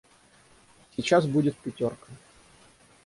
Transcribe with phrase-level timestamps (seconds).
[0.95, 2.07] Сейчас будет пятерка.